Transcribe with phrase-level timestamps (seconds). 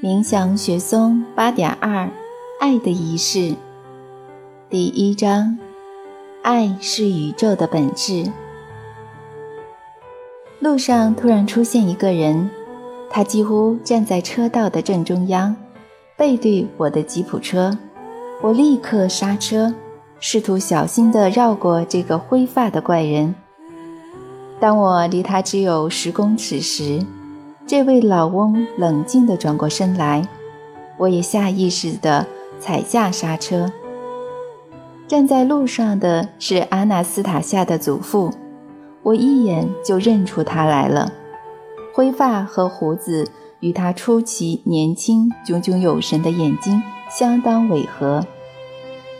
[0.00, 2.08] 冥想学松八点二，
[2.60, 3.56] 爱的仪式。
[4.70, 5.58] 第一章，
[6.40, 8.30] 爱是宇宙的本质。
[10.60, 12.48] 路上突然出现一个人，
[13.10, 15.56] 他几乎站在车道的正中央，
[16.16, 17.76] 背对我的吉普车。
[18.40, 19.74] 我立刻刹车，
[20.20, 23.34] 试图小心地绕过这个灰发的怪人。
[24.60, 27.04] 当我离他只有十公尺时，
[27.68, 30.26] 这位老翁冷静地转过身来，
[30.96, 32.26] 我也下意识地
[32.58, 33.70] 踩下刹车。
[35.06, 38.32] 站在路上的是阿纳斯塔夏的祖父，
[39.02, 41.12] 我一眼就认出他来了。
[41.92, 48.24] 灰发和胡子与他出奇年轻、炯炯有神的眼睛相当违和，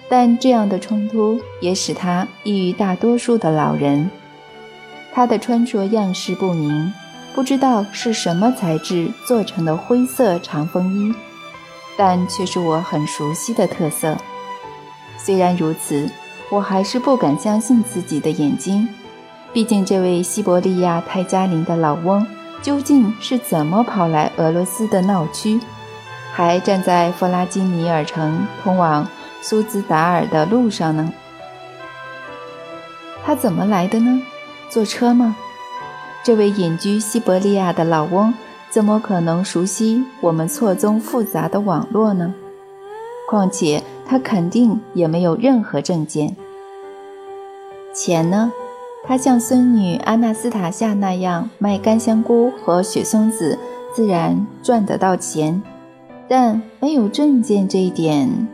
[0.09, 4.11] 但这样的冲突也使他异于大多数的老人。
[5.13, 6.91] 他的穿着样式不明。
[7.39, 11.15] 不知道是什么材质做成的灰色长风衣，
[11.97, 14.17] 但却是我很熟悉的特色。
[15.17, 16.11] 虽然如此，
[16.51, 18.89] 我还是不敢相信自己的眼睛。
[19.53, 22.27] 毕竟，这位西伯利亚泰加林的老翁
[22.61, 25.61] 究竟是怎么跑来俄罗斯的闹区，
[26.33, 29.07] 还站在弗拉基米尔城通往
[29.43, 31.13] 苏兹达尔的路上呢？
[33.25, 34.21] 他怎么来的呢？
[34.69, 35.37] 坐车吗？
[36.25, 38.35] 这位隐居西伯利亚的老翁
[38.71, 42.35] 怎么可能熟悉我们错综复杂的网络呢？
[43.29, 46.37] 况且他肯定也没有任何证件。
[47.95, 48.53] 钱呢？
[49.07, 53.59] 他像孙女安娜斯塔夏那样卖干香菇和雪松子，
[53.95, 55.63] 自然赚得到钱，
[56.29, 58.47] 但没有证件这一点。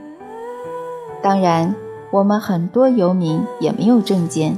[1.21, 1.75] 当然，
[2.12, 4.56] 我们很多游民也没有证件，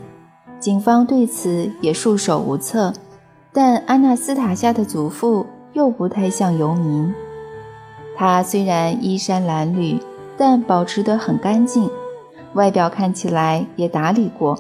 [0.59, 2.93] 警方对此也束手无策。
[3.53, 7.15] 但安娜斯塔夏的祖父又不太像游民。
[8.15, 9.99] 他虽然衣衫褴褛，
[10.37, 11.91] 但保持得很干净，
[12.53, 14.59] 外表看起来也打理过，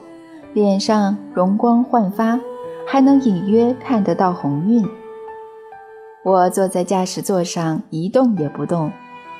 [0.55, 2.41] 脸上容光焕发，
[2.87, 4.87] 还能隐约看得到红晕。
[6.23, 8.91] 我坐在驾驶座上一动也不动，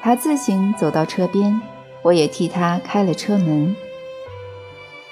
[0.03, 1.61] 他自行走到车边，
[2.03, 3.75] 我也替他开了车门。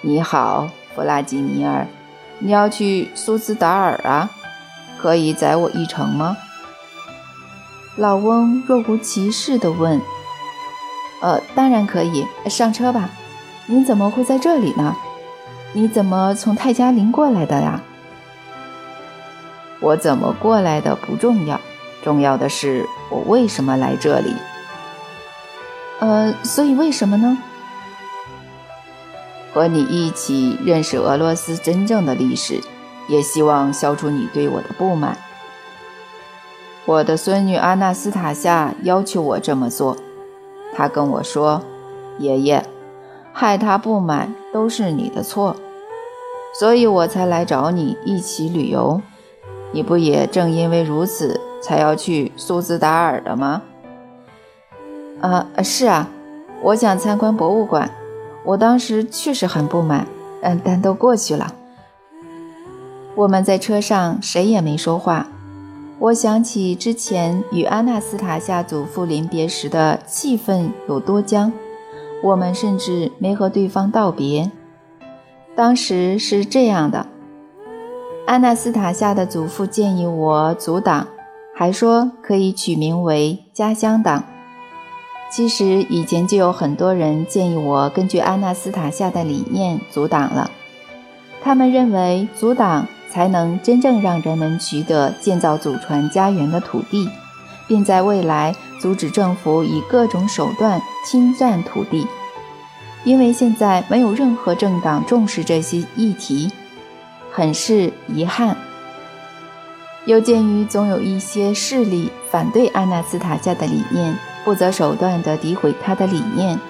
[0.02, 1.86] 你好，弗拉基米尔。
[2.38, 4.30] 你要去苏兹达尔啊？
[4.98, 6.36] 可以载我一程吗？
[7.96, 10.00] 老翁若无其事地问。
[11.20, 13.10] 呃，当然可以，上车吧。
[13.66, 14.94] 你怎么会在这里呢？
[15.72, 17.80] 你怎么从泰加林过来的呀？
[19.80, 21.60] 我怎么过来的不重要，
[22.02, 24.34] 重要的是我为什么来这里。
[26.00, 27.38] 呃，所以为什么呢？
[29.54, 32.60] 和你一起认识俄罗斯真正的历史，
[33.06, 35.16] 也希望消除你对我的不满。
[36.84, 39.96] 我的孙女阿纳斯塔夏要求我这么做，
[40.74, 41.62] 她跟我说
[42.18, 42.64] ：“爷爷，
[43.32, 45.54] 害她不满都是你的错，
[46.58, 49.00] 所以我才来找你一起旅游。
[49.70, 53.62] 你不也正因为如此才要去苏兹达尔的吗
[55.22, 56.08] ？”“啊，是啊，
[56.60, 57.88] 我想参观博物馆。”
[58.44, 60.06] 我当时确实很不满，
[60.42, 61.54] 嗯，但都过去了。
[63.14, 65.26] 我们在车上谁也没说话。
[65.98, 71.52] 我想起之前与安娜斯塔夏祖父临别时的气氛有多僵，
[72.22, 74.50] 我们甚至没和对方道别。
[75.56, 77.06] 当时是这样的：
[78.26, 81.06] 安娜斯塔夏的祖父建议我阻挡，
[81.54, 84.24] 还说可以取名为“家乡党”。
[85.34, 90.48] 其实以前就有很多人建议我根据安纳斯塔夏的理念阻挡了。
[91.42, 97.08] 他们认为阻挡才能真正让人们取得建造祖传家园的土地，
[97.66, 102.06] 并在未来阻止政府以各种手段侵占土地。
[103.02, 106.48] 因为现在没有任何政党重视这些议题，
[107.32, 108.56] 很是遗憾。
[110.04, 114.16] 又鉴于总有一些势力反对安纳斯塔夏的理念。
[114.44, 116.60] 不择手段地诋毁他的理念，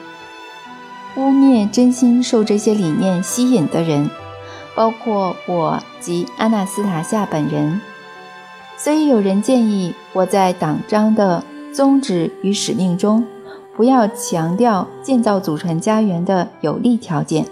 [1.17, 4.09] 污蔑真心受这些理念吸引的人，
[4.75, 7.81] 包括我及安娜斯塔夏本人。
[8.77, 11.43] 所以有人建议我在党章的
[11.73, 13.25] 宗旨与使命中，
[13.77, 17.47] 不要强调建造祖传家园的有利条件。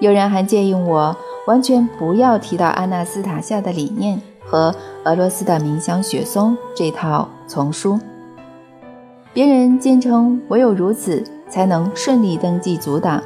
[0.00, 1.16] 有人还建议我
[1.46, 4.74] 完全不要提到安娜斯塔夏的理念和
[5.04, 7.98] 俄罗斯的冥想雪松这套丛书。
[9.34, 11.20] 别人坚称，唯有如此
[11.50, 13.20] 才能顺利登记阻挡，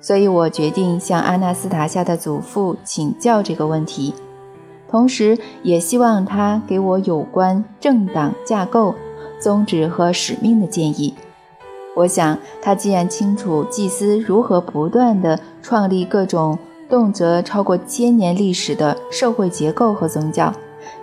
[0.00, 4.14] 所以我决定向阿纳斯塔夏的祖父请教这个问题，
[4.88, 8.94] 同时也希望他给我有关政党架构、
[9.38, 11.12] 宗旨和使命的建议。
[11.94, 20.50] 我想，他既然清楚祭司如何不断地创立各种动辄超过千年历史的社会结构和宗教，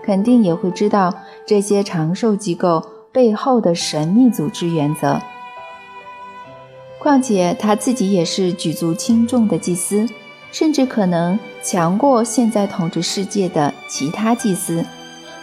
[0.03, 1.13] 肯定也会知道
[1.45, 5.21] 这些长寿机构背后的神秘组织原则。
[6.99, 10.07] 况且他自己也是举足轻重的祭司，
[10.51, 14.83] 甚至可能强过现在统治世界的其他祭司。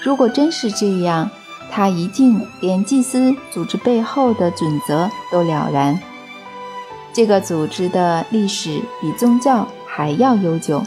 [0.02, 1.31] 如果真是这样，
[1.70, 6.00] 他一定连祭司组织背后的准则都了然。
[7.12, 10.82] 这个组织的历史比宗教还要悠久。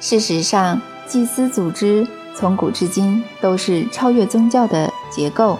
[0.00, 5.58] 事实上，祭司组织从古至今都是超越宗教的结构，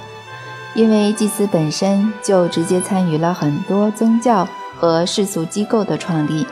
[0.75, 6.47] 因为祭司本身就直接参与了很多宗教和世俗机构的创立。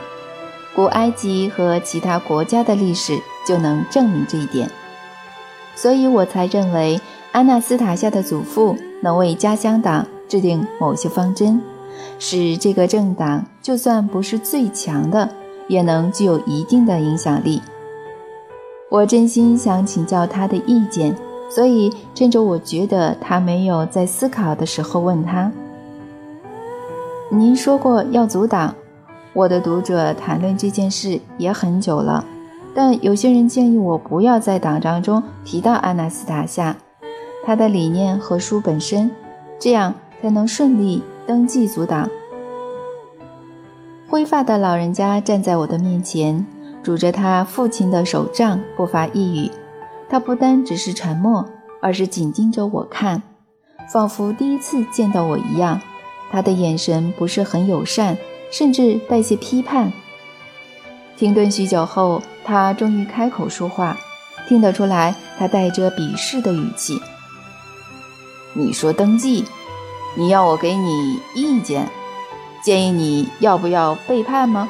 [0.75, 4.69] 古埃及和其他国家的历史就能证明这一点。
[5.75, 6.99] 所以我才认为，
[7.31, 11.61] 安纳斯塔夏的祖父能为家乡党制定某些方针，
[12.17, 15.29] 使这个政党就算不是最强的，
[15.67, 17.61] 也能具有一定的影响力。
[18.93, 21.15] 我真心想请教他的意见，
[21.49, 25.51] 所以趁着我觉得他没有在思考的时候问他
[27.31, 28.75] ：“您说过要阻挡，
[29.33, 32.23] 我的读者谈论这件事也很久了。”
[32.75, 36.75] 但有些人建议我不要在党章中提到阿纳斯塔夏，
[37.43, 39.09] 他的理念和书本身，
[39.57, 42.07] 这样才能顺利登记阻挡。
[44.07, 46.45] 灰发的老人家站在我的面前，
[46.83, 49.49] 拄着他父亲的手杖，不发一语。
[50.09, 51.47] 他不单只是沉默，
[51.81, 53.23] 而是紧盯着我看，
[53.91, 55.81] 仿佛第一次见到我一样。
[56.29, 58.17] 他的眼神不是很友善，
[58.51, 59.91] 甚至带些批判。
[61.15, 63.97] 停顿许久后，他终于开口说话，
[64.47, 66.99] 听得出来，他带着鄙视的语气
[68.53, 69.45] ：“你说登记，
[70.15, 71.87] 你要我给你意见，
[72.63, 74.67] 建议你要不要背叛吗？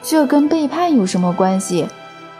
[0.00, 1.88] 这跟背叛有什么关系？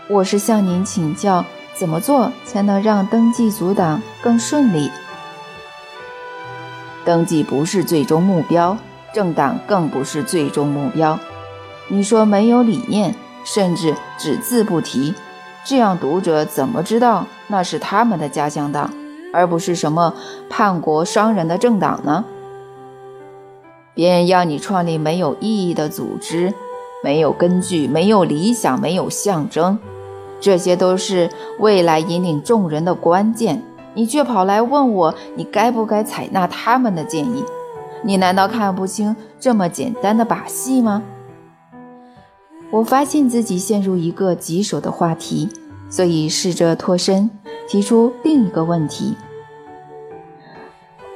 [0.08, 1.44] 我是向您请教，
[1.74, 4.90] 怎么做才能让登记阻挡更顺利？
[7.04, 8.76] 登记不是最终目标，
[9.12, 11.18] 政党更不是最终目标。”
[11.90, 13.14] 你说没有理念，
[13.44, 15.14] 甚至只字不提，
[15.64, 18.92] 这样读者怎么知道那是他们的家乡党，
[19.32, 20.14] 而不是什么
[20.48, 22.24] 叛国商人的政党呢？
[23.94, 26.54] 别人要你创立没有意义的组织，
[27.02, 29.78] 没有根据，没有理想，没有象征，
[30.40, 33.62] 这些都是未来引领众人的关键，
[33.94, 37.44] 你却跑来问我，你该不该采纳他们的建议？
[38.02, 41.02] 你难道看不清这么简单的把戏吗？
[42.70, 45.48] 我发现自己陷入一个棘手的话题，
[45.88, 47.30] 所以试着脱身，
[47.68, 49.16] 提出另一个问题。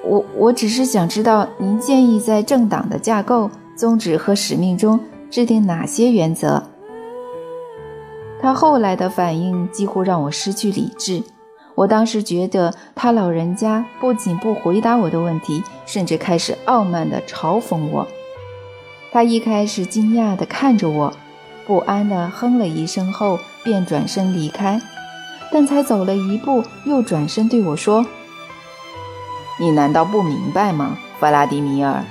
[0.05, 4.99] 我我只是想知道，您建议在政党的架构、宗旨和使命中
[5.33, 6.63] 制定哪些原则？
[8.39, 11.23] 他后来的反应几乎让我失去理智。
[11.75, 18.07] 我当时觉得他老人家不仅不回答我的问题，甚至开始傲慢地嘲讽我。
[19.11, 21.15] 他一开始惊讶地看着我。
[21.67, 24.79] 不安地哼了一声后，便转身离开。
[25.51, 28.05] 但才走了一步，又转身对我说
[29.59, 32.05] ：“你难道不明白吗，弗拉迪米尔？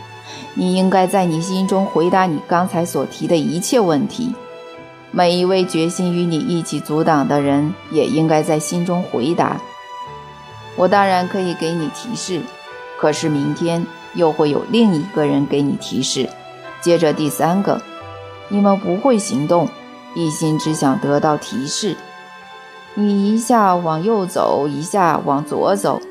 [0.53, 4.33] 你应该在你心中回答你刚才所提的一切问题。
[5.11, 9.59] 每一位决心与你一起阻挡的人，也应该在心中回答。
[10.75, 12.41] 我当然可以给你提示，
[12.99, 16.29] 可是明天又会有另一个人给你提示，
[16.81, 17.81] 接着第三个。”
[18.53, 19.69] 你们不会行动，
[20.13, 21.95] 一心只想得到提示。
[22.95, 26.01] 你一下往右走，一下往左走，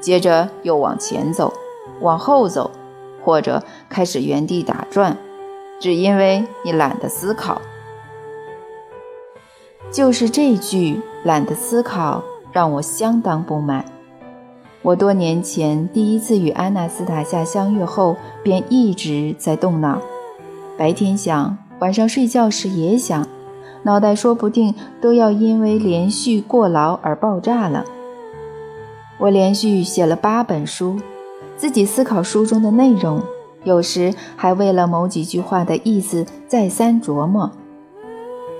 [0.00, 1.52] 接着又往前走，
[2.00, 2.72] 往后走，
[3.28, 5.14] 或者开始原地打转，
[5.78, 7.60] 只因为你懒得思考。
[9.90, 13.84] 就是这句“懒得思考”让我相当不满。
[14.80, 20.00] 我多年前第一次与安娜斯塔夏相遇后，便一直在动脑，
[20.78, 21.58] 白天想。
[21.80, 23.26] 晚上睡觉时也想，
[23.82, 27.84] 脑袋说不定都要因为连续过劳而爆炸了。
[29.18, 30.98] 我连续写了八本书，
[31.58, 33.20] 自己思考书中的内容，
[33.64, 37.50] 有时还为了某几句话的意思再三琢磨。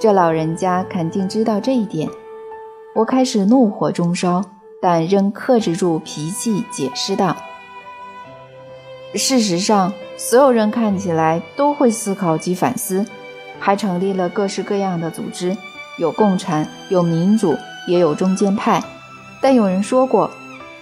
[0.00, 2.11] 这老人家肯定知道这一点。
[2.95, 4.45] 我开始怒火中烧，
[4.83, 7.37] 但仍克制住脾气，解释道
[9.14, 13.07] ：“事实上。”所有人看起来都会思考及反思，
[13.61, 15.57] 还成立了各式各样的组织，
[15.97, 18.83] 有共产，有民主，也有中间派。
[19.40, 20.28] 但有人说过，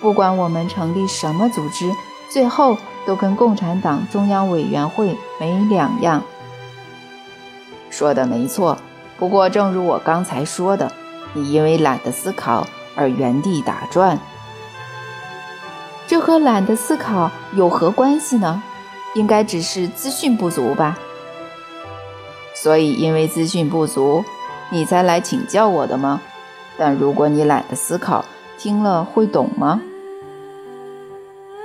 [0.07, 1.91] 不管我们成立什么组织，
[2.29, 6.23] 最后都跟共产党中央委员会没两样。
[7.91, 8.79] 说的没错，
[9.19, 10.93] 不过正如我刚才说的，
[11.33, 14.17] 你因为懒得思考而原地打转。
[16.07, 18.63] 这和懒得思考有何关系呢？
[19.17, 20.97] 应该只是资讯不足吧。
[22.55, 24.25] 所以，因为资讯不足，
[24.71, 26.21] 你才来请教我的吗？
[26.79, 28.25] 但如果你懒得思考，
[28.57, 29.83] 听了会懂吗？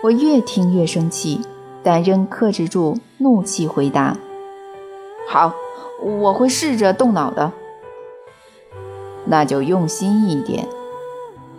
[0.04, 1.42] 我越听越生气，
[1.84, 4.18] 但仍克制住怒气回答
[5.30, 5.54] ：“好，
[6.02, 7.52] 我会试着动脑的。
[9.26, 10.68] 那就用心一点。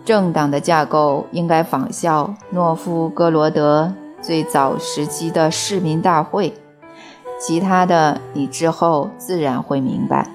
[0.05, 6.53] 政党的架构应该仿效诺夫哥罗德最早时期的市民大会，
[7.39, 10.29] 其他的你之后自然会明白。”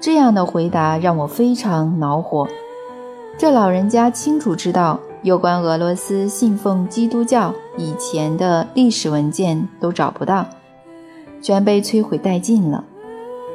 [0.00, 2.48] 这样的回答让我非常恼火。
[3.38, 10.46] 这老人家清楚知道，有关俄罗斯信奉基督教以前的历史文件都找不到，
[11.42, 12.84] 全被摧毁殆尽了，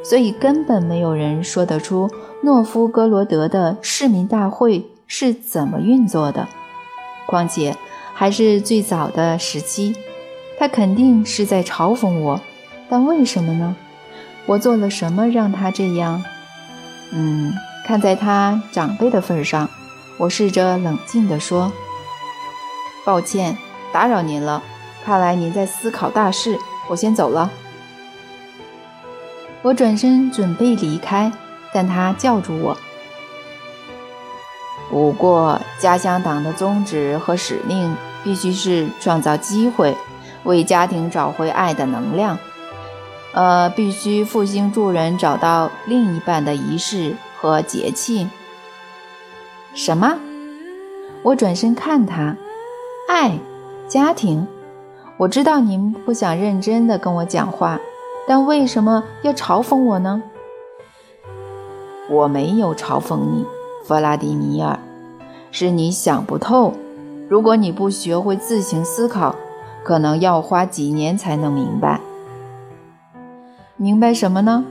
[0.03, 2.09] 所以根本没有人说得出
[2.43, 6.47] 诺夫哥罗德的市民大会是怎么运作的。
[7.25, 7.75] 况且
[8.13, 9.95] 还是最早的时期，
[10.59, 12.39] 他肯定是在嘲讽我。
[12.87, 13.75] 但为什么呢？
[14.45, 16.23] 我做了什么让他这样？
[17.11, 17.51] 嗯，
[17.83, 19.67] 看在他长辈的份上，
[20.17, 21.71] 我试着冷静地说
[23.05, 23.57] ：“抱歉，
[23.91, 24.63] 打扰您了。
[25.03, 26.57] 看来您在思考大事，
[26.87, 27.51] 我先走了。”
[29.61, 31.31] 我转身准备离开，
[31.73, 32.77] 但他叫住我。
[34.89, 39.97] 不过，家乡党的宗旨和使命必须是创造机会，
[40.43, 42.37] 为家庭找回爱的能量。
[43.33, 48.29] 呃，必须复兴助人，找到另一半的仪式和节气。
[49.75, 50.17] 什么？
[51.21, 52.37] 我转身看他，
[53.09, 53.37] 爱，
[53.89, 54.47] 家庭。
[55.17, 57.77] 我知道您不想认真的跟我讲话，
[58.25, 60.23] 但为什么要嘲讽我呢？
[62.09, 63.45] 我没有嘲讽你，
[63.83, 64.79] 弗拉迪米尔，
[65.51, 66.73] 是你想不透。
[67.27, 69.35] 如果你不学会自行思考，
[69.83, 71.99] 可能要花几年才能明白。
[73.75, 74.63] 明白什么呢？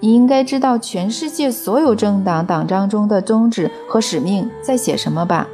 [0.00, 5.48] 你应该知道全世界所有政党党章中的宗旨和使命在写什么吧？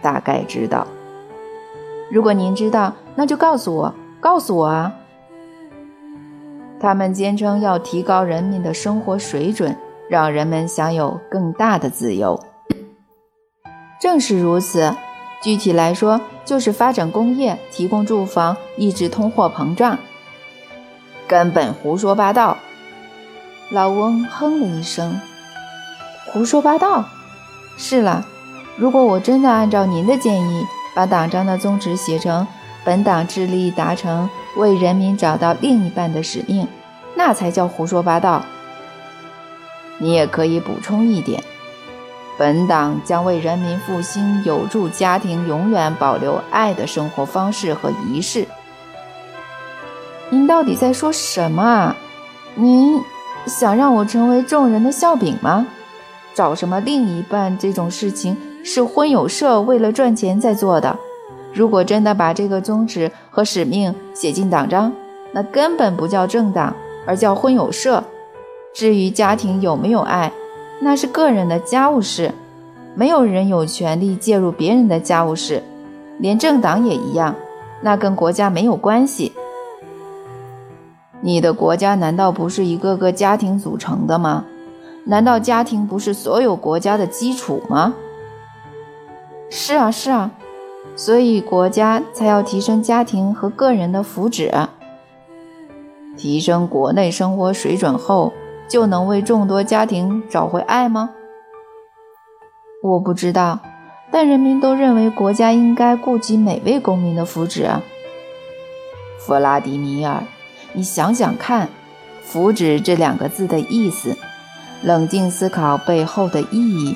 [0.00, 0.86] 大概知道。
[2.10, 4.94] 如果您知道，那就告诉我，告诉我啊！
[6.78, 9.76] 他们坚称要提高人民的生活水准，
[10.08, 12.38] 让人们享有更大的自由。
[14.00, 14.94] 正是如此，
[15.42, 19.98] 具体来说，就是发展工业，提供住房，抑制通货膨胀。
[21.26, 22.56] 根本胡说八道！
[23.70, 25.20] 老翁哼了一声。
[26.26, 27.04] 胡说八道？
[27.76, 28.24] 是了，
[28.76, 32.46] 如果我真的按照您的建议，把党章的宗旨写成
[32.84, 36.66] “本党致力达成为人民找到另一半的使命”，
[37.16, 38.44] 那才叫胡说八道。
[39.98, 41.42] 你也可以补充一点：
[42.38, 48.46] 本党将为人民复兴有助家庭永远保留爱的生活方式和仪式。
[50.30, 51.96] 您到底在说什么啊？
[52.54, 53.00] 您
[53.46, 55.66] 想让我成为众人的笑柄吗？
[56.34, 60.96] 找什么另一半这种事情是婚友社为了赚钱在做的。
[61.54, 64.92] 如果真的把这个宗旨和使命写进党章，
[65.32, 66.74] 那根本不叫政党，
[67.06, 68.04] 而叫婚友社。
[68.74, 70.30] 至于家庭有没有爱，
[70.80, 72.30] 那是个人的家务事，
[72.94, 75.62] 没有人有权利介入别人的家务事，
[76.18, 77.34] 连政党也一样，
[77.80, 79.32] 那跟国家没有关系。
[81.20, 84.44] 你的国家难道不是一个个家庭组成的吗？
[85.04, 87.94] 难道家庭不是所有国家的基础吗？
[89.48, 90.32] 是啊，是啊，
[90.96, 94.66] 所以国家才要提升家庭和个人的福祉。
[96.16, 98.32] 提升国内生活水准后，
[98.68, 101.10] 就能为众多家庭找回爱吗？
[102.82, 103.60] 我不知道，
[104.10, 107.68] 但人民都认为国家应该顾及每位公民的福祉。
[109.18, 110.22] 弗拉迪米尔。
[110.76, 111.70] 你想想看
[112.22, 114.14] ，“福祉”这两个字的意思，
[114.82, 116.94] 冷静思考背后的意义。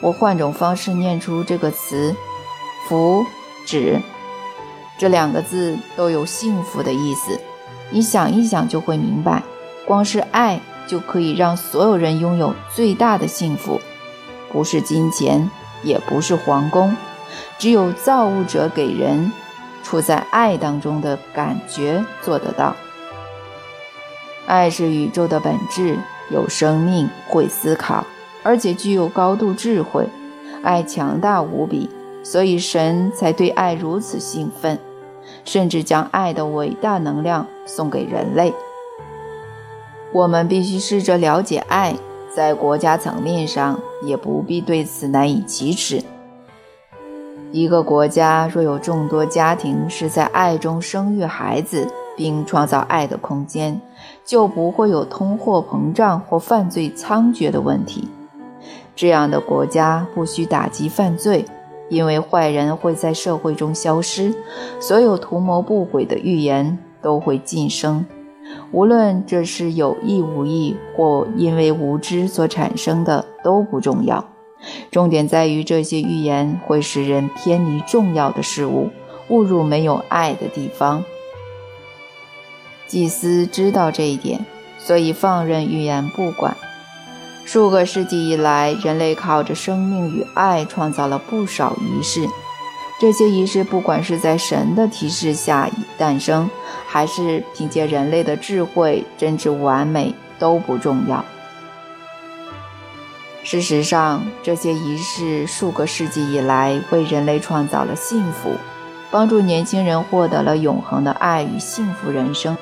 [0.00, 2.14] 我换种方式念出这个词
[2.88, 3.26] ，“福
[3.66, 3.98] 祉”
[4.96, 7.40] 这两个字都有幸福的意思。
[7.90, 9.42] 你想一想就会明白，
[9.84, 13.80] 光是爱就可以让所有人拥有最大的幸福，
[14.52, 15.50] 不是金钱，
[15.82, 16.96] 也不是皇宫，
[17.58, 19.32] 只有造物者给人
[19.82, 22.76] 处在爱当中的感觉做得到。
[24.48, 25.98] 爱是宇宙的本质，
[26.30, 28.04] 有生命，会思考。
[28.42, 30.08] 而且具有高度智慧，
[30.62, 31.90] 爱强大无比，
[32.22, 34.78] 所以神才对爱如此兴奋，
[35.44, 38.54] 甚至将爱的伟大能量送给人类。
[40.14, 41.94] 我们必须试着了解爱，
[42.34, 46.02] 在国家层面上也不必对此难以启齿。
[47.52, 51.86] 一个国家若有众多家庭是在爱中生育孩子，
[52.18, 53.80] 并创造爱的空间，
[54.24, 58.08] 就不会有通货膨胀或犯罪猖獗的问题。
[58.94, 61.44] 这样的国家不需打击犯罪，
[61.88, 64.34] 因为坏人会在社会中消失，
[64.80, 68.04] 所有图谋不轨的预言都会晋升。
[68.72, 74.24] 无论这是有意无意或因为无知所产生的都不重要，
[74.90, 78.88] 重点在于这些预言会使人偏离重要的事物，
[79.28, 81.04] 误入没有爱的地方。
[82.88, 84.44] 祭司知道这一点，
[84.78, 86.56] 所以放任预言不管。
[87.44, 92.26] 数个世纪以来，人类靠着生命与爱创造了不少仪式。
[93.00, 96.50] 这些仪式，不管是在神的提示下诞生，
[96.86, 101.24] 还是凭借人类的智慧真挚完美，都不重要。
[103.44, 108.50] 事实上，这些仪式数个世纪以来为人类创造了幸福，
[109.10, 112.54] 帮助年轻人获得了永恒的爱与幸福人生。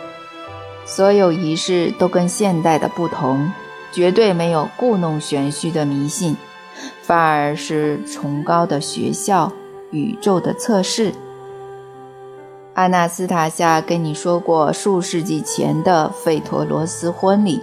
[0.86, 3.52] 所有仪式都跟现代的不同，
[3.92, 6.36] 绝对没有故弄玄虚的迷信，
[7.02, 9.52] 反而是崇高的学校。
[9.92, 11.12] 宇宙的测试。
[12.74, 17.60] 阿纳斯塔夏跟你说过数世纪前的费托罗斯婚礼，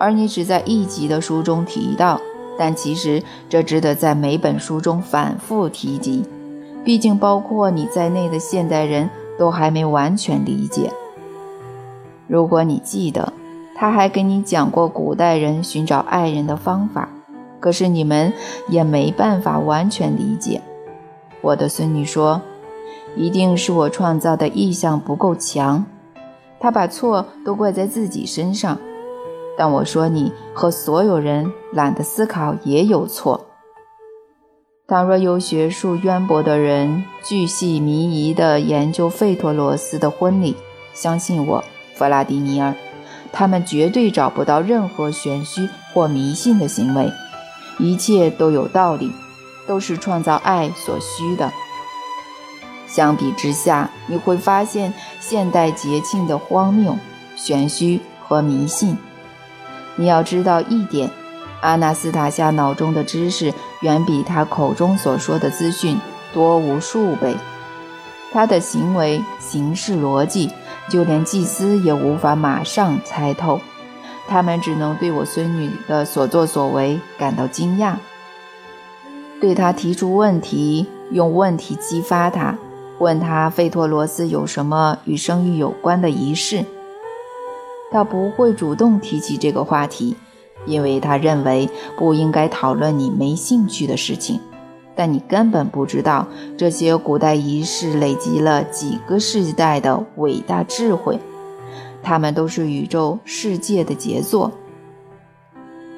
[0.00, 2.20] 而你只在一集的书中提到。
[2.58, 6.24] 但其实这值得在每本书中反复提及，
[6.82, 10.90] 毕竟包括你在内的现代人都还没完全理解。
[12.26, 13.32] 如果你记得，
[13.76, 17.08] 他还跟你讲过古代人寻找爱人的方法，
[17.60, 18.32] 可是你们
[18.68, 20.60] 也没办法完全理解。
[21.40, 22.40] 我的孙女说
[23.16, 25.84] ：“一定是我创造的意象不够强。”
[26.58, 28.78] 她把错都怪在自己身上。
[29.56, 33.46] 但我说你和所有人懒得思考也有错。
[34.88, 40.56] 倘若有学术渊博的人巨细靡遗地研究费托罗斯的婚礼，
[40.92, 41.62] 相信我，
[41.94, 42.74] 弗拉迪尼尔，
[43.32, 47.10] 他们绝对找不到任何玄虚或迷信的行为，
[47.78, 49.12] 一切都有道理。
[49.66, 51.50] 都是创造爱所需的。
[52.86, 56.98] 相比之下，你会发现现代节庆的荒谬、
[57.34, 58.98] 玄虚和迷信。
[59.96, 61.10] 你要知道一点：
[61.62, 65.98] 阿纳斯塔夏脑中的知识远比他口中所说的资讯
[66.34, 67.34] 多无数倍。
[68.34, 70.50] 他的行为、行事逻辑，
[70.90, 73.60] 就连祭司也无法马上猜透。
[74.26, 77.94] 他们只能对我孙女的所作所为感到惊讶。
[79.40, 82.56] 对他提出问题，用问题激发他，
[82.98, 86.64] 问他费托罗斯有什么与生育有关的仪式。
[87.90, 90.16] 他不会主动提起这个话题，
[90.64, 91.68] 因为他认为
[91.98, 94.40] 不应该讨论你没兴趣的事情。
[94.96, 96.26] 但你根本不知道，
[96.56, 101.18] 这些古代仪式累积了几个世代的伟大智慧，
[102.02, 104.52] 他们都是宇宙世界的杰作。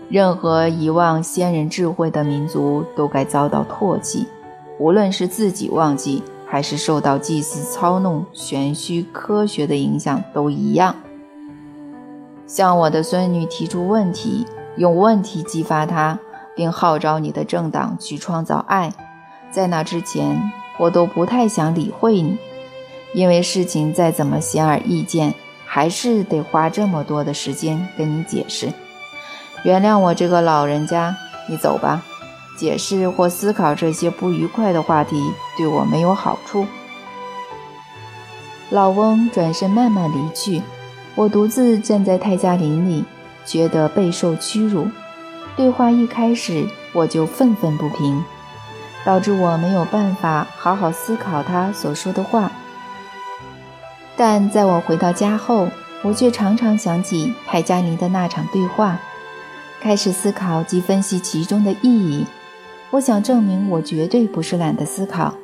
[0.09, 4.27] 任何遗忘先人智慧的民族都该遭到唾弃，
[4.79, 10.95] 无论是自己忘记，还是受到祭祀操弄、玄虚科学的影响，都一样。
[12.47, 16.17] 向我的孙女提出问题，用问题激发她，
[16.57, 18.93] 并号召你的政党去创造爱。
[19.53, 22.37] 在那之前，我都不太想理会你，
[23.15, 25.33] 因为事情再怎么显而易见，
[25.65, 28.73] 还是得花这么多的时间跟你解释。
[29.63, 31.15] 原谅我这个老人家，
[31.49, 32.03] 你走吧。
[32.59, 35.23] 解释或思考这些不愉快的话题
[35.59, 36.67] 对我没有好处。
[38.71, 40.63] 老翁转身慢慢离去，
[41.15, 43.05] 我独自站在泰加林里，
[43.45, 44.89] 觉得备受屈辱。
[45.57, 48.23] 对话一开始我就愤愤不平，
[49.05, 52.53] 导致我没有办法好好思考他所说的话。
[54.17, 55.69] 但在我回到家后，
[56.03, 58.99] 我却常常想起泰加林的那场对话。
[59.81, 62.27] 开始思考及分析其中的意义。
[62.91, 65.35] 我想证明我绝对不是懒得思考，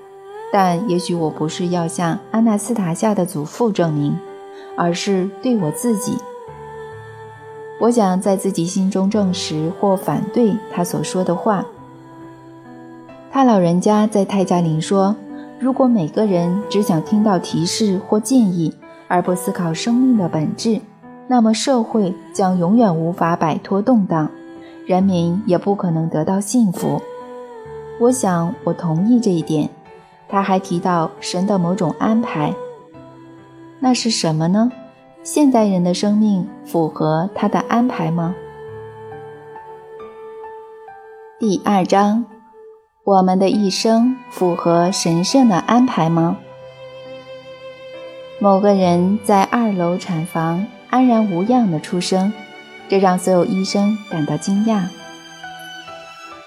[0.53, 4.19] 但也许我不是要向阿纳斯塔夏的祖父证明，
[4.77, 6.19] 而是对我自己。
[7.83, 11.67] 我想在自己心中证实或反对他所说的话。
[13.29, 15.17] 他老人家在泰加林说
[15.59, 18.73] ：“如果每个人只想听到提示或建议，
[19.09, 20.81] 而不思考生命的本质。”
[21.27, 24.31] 那么社会将永远无法摆脱动荡，
[24.87, 27.03] 人民也不可能得到幸福。
[27.99, 29.69] 我想，我同意这一点。
[30.29, 32.55] 他还提到神的某种安排，
[33.81, 34.71] 那是什么呢？
[35.25, 38.35] 现代人的生命符合他的安排吗？
[41.39, 42.25] 第二章，
[43.05, 46.39] 我们的一生符合神圣的安排吗？
[48.41, 52.33] 某个人在二楼产房安然无恙的出生，
[52.89, 54.87] 这让所有医生感到惊讶。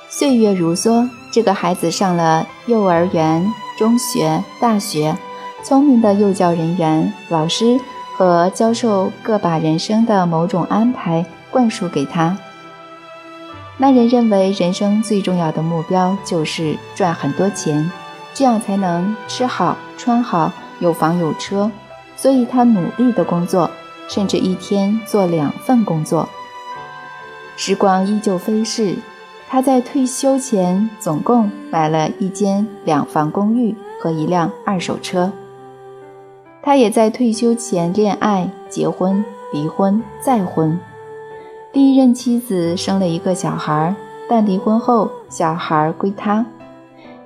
[0.10, 5.16] 岁月如梭，这个孩子上了幼儿园、中学、大学，
[5.64, 7.80] 聪明的幼教人员、老师
[8.16, 12.38] 和教授各把人生的某种安排灌输给他。
[13.78, 17.92] 那人认为人生最重要的目标就是赚很多钱，
[18.34, 21.70] 这样才能吃好穿好、有房有车。
[22.16, 23.70] 所以他努力的工作，
[24.08, 26.30] 甚至一天做两份工作。
[27.58, 28.96] 时光依旧飞逝，
[29.50, 35.30] 他在退休前总共买了一间两房公寓和一辆二手车。
[36.66, 39.24] 他也在退休前恋爱、结婚、
[39.54, 40.78] 离婚、再婚。
[41.72, 43.96] 第一任妻子生了一个小孩，
[44.28, 46.44] 但离婚后小孩归他。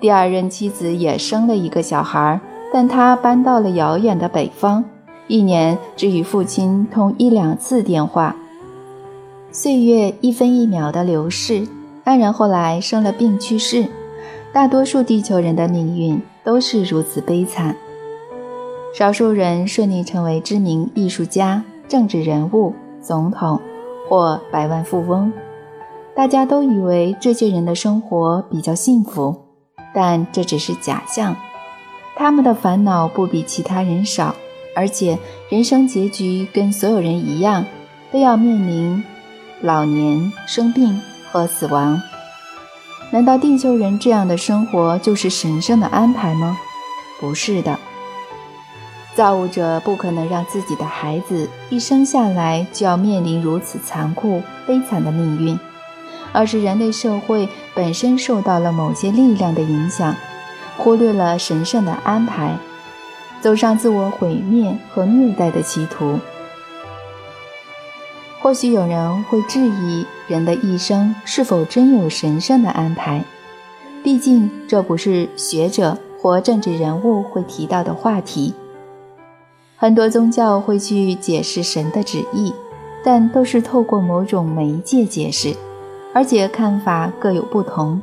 [0.01, 2.39] 第二任妻子也生了一个小孩。
[2.71, 4.85] 但他搬到了遥远的北方，
[5.27, 8.35] 一年只与父亲通一两次电话。
[9.51, 11.67] 岁月一分一秒的流逝，
[12.03, 13.87] 安然后来生了病去世。
[14.53, 17.75] 大多数地球人的命运都是如此悲惨。
[18.93, 23.61] 少数人顺利成为知名艺术家、政治人物、总统
[24.09, 25.31] 或百万富翁，
[26.15, 29.45] 大家都以为这些人的生活比较幸福，
[29.93, 31.35] 但这只是假象。
[32.15, 34.35] 他们的烦恼不比其他人少，
[34.75, 35.17] 而且
[35.49, 37.63] 人生结局跟所有人一样，
[38.11, 39.03] 都要面临
[39.61, 40.99] 老年、生病
[41.31, 42.01] 和死亡。
[43.11, 46.57] 难道地球人这样的生活就是神圣的安排吗？
[47.19, 47.79] 不是的，
[49.19, 55.59] 造物者不可能让自己的孩子一生下来就要面临如此残酷悲惨的命运，
[56.31, 60.15] 而是人类社会本身受到了某些力量的影响。
[60.77, 62.55] 忽略了神圣的安排，
[63.41, 66.17] 走上自我毁灭和虐待的歧途。
[68.39, 73.21] 或许有人会质疑人的一生是否真有神圣的安排，
[74.01, 78.53] 毕竟这不是学者或政治人物会提到的话题。
[79.79, 82.53] 很多宗教会去解释神的旨意，
[83.03, 85.55] 但都是透过某种媒介解释，
[86.13, 88.01] 而且看法各有不同。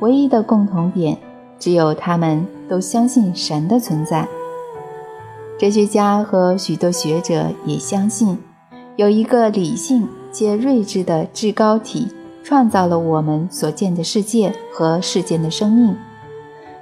[0.00, 1.18] 唯一的共同点。
[1.56, 4.28] 只有他们都相信神的存在。
[5.58, 8.38] 哲学家和许多学者也相信，
[8.96, 15.96] 有一个理性且睿智的至高体创造了我们所见的世界和世间的生命。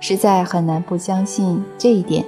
[0.00, 2.24] 实在很难不相信这一点，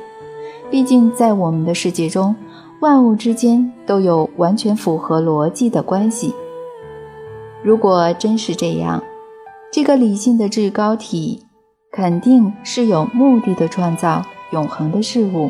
[0.75, 2.35] 毕竟在我们的世界中，
[2.81, 6.35] 万物之间都有完全符合逻辑的关系。
[7.63, 9.01] 如果真是这样，
[9.73, 11.47] 这个理性的至高体。
[11.93, 15.49] 肯定是有目的的创造永恒的事物，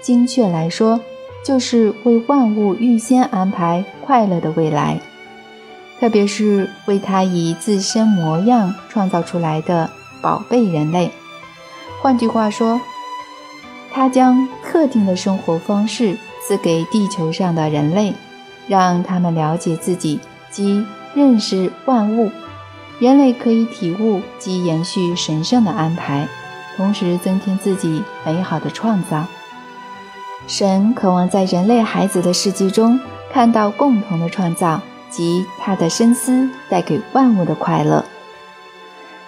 [0.00, 1.00] 精确来说，
[1.44, 5.00] 就是为万物预先安排快乐的未来，
[5.98, 9.90] 特别是为他以自身模样创造出来的
[10.22, 11.10] 宝贝人类。
[12.00, 12.80] 换句话说，
[13.92, 18.14] 他将特定的生活方式赐给地球上的人类，
[18.66, 20.18] 让他们了解自己
[20.50, 22.30] 及认识万物。
[22.98, 26.26] 人类可以体悟及延续神圣的安排，
[26.76, 29.26] 同时增添自己美好的创造。
[30.46, 32.98] 神渴望在人类孩子的世界中
[33.32, 38.04] 看到共同的创造及他的深思带给万物的快乐。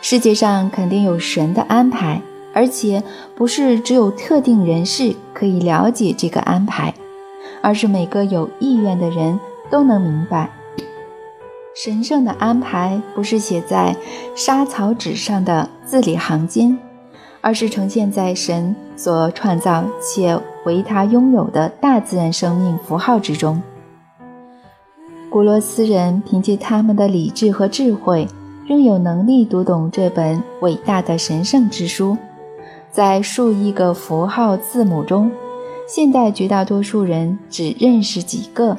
[0.00, 2.20] 世界上肯定有神的安排，
[2.54, 3.02] 而且
[3.34, 6.94] 不是只有特定人士可以了解这个安排，
[7.60, 9.38] 而是每个有意愿的人
[9.68, 10.48] 都能明白。
[11.74, 13.96] 神圣的安排不是写在
[14.36, 16.78] 沙草纸上的字里行间，
[17.40, 23.60] 而是呈现在神所创造且为他拥有的大自然生命符号之中。
[25.28, 28.28] 古罗斯人凭借他们的理智和智慧，
[28.68, 32.16] 仍有能力读懂这本伟大的神圣之书。
[32.94, 35.28] 在数亿个符号字母中，
[35.88, 38.76] 现代绝大多数人只认识几个。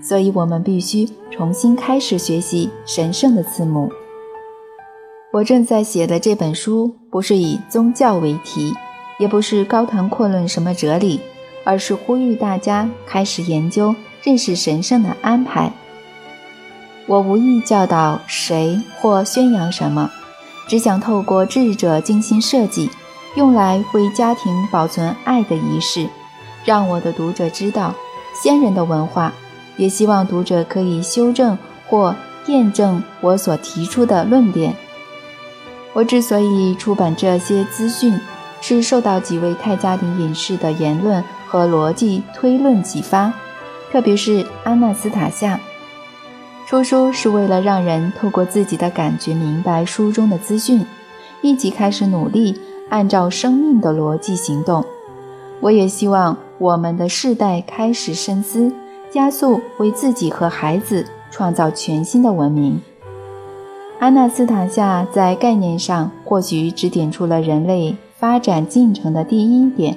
[0.00, 3.92] 所以，我们必须重新开始学习神圣的字母。
[5.34, 8.72] 我正在写的这本书不是以宗教为题，
[9.18, 11.20] 也不是高谈阔论什么哲理，
[11.62, 15.70] 而是呼吁大家开始研究、认识神圣的安排。
[17.06, 20.10] 我无意教导谁或宣扬什么，
[20.66, 22.88] 只想透过智者精心设计、
[23.38, 26.08] 用来为家庭保存爱的仪式，
[26.64, 27.94] 让我的读者知道
[28.34, 29.32] 先人的文化。
[29.76, 32.16] 也希望读者可以修正或
[32.48, 34.74] 验证我所提出的论点。
[35.92, 38.18] 我之所以出版这些资讯，
[38.60, 43.32] 是受到几位泰加林隐士的言论和逻辑推论启发，
[43.92, 45.60] 特别是阿纳斯塔夏。
[46.66, 50.84] 出书是为了让人透过自己的感觉明白书中的资讯，
[51.40, 54.84] 一起开始努力按照生命的逻辑行动。
[55.60, 58.72] 我也希望我们的世代开始深思，
[59.10, 62.80] 加速为自己和孩子创造全新的文明。
[63.98, 69.96] 阿纳斯塔夏在概念上或许指点出了人类发展进程的第一点：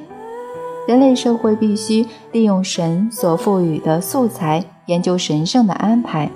[0.87, 6.29] 人类社会必须利用神所赋予的素材，研究神圣的安排。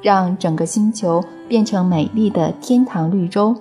[0.00, 3.56] 让整个星球变成美丽的天堂绿洲，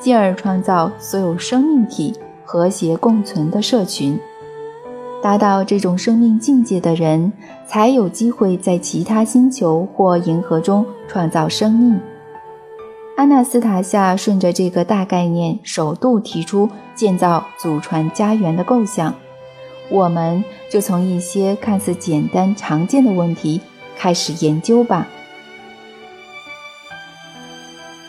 [0.00, 4.18] 进而创造所有生命体和谐共存的社群。
[5.20, 7.32] 达到这种生命境界的人，
[7.66, 11.98] 才有机会在其他星球或银河中创造生命。
[13.16, 19.12] 阿纳斯塔夏顺着这个大概念，首度提出建造祖传家园的构想。
[19.90, 23.60] 我们就从一些看似简单常见的问题
[23.96, 25.08] 开始研究吧。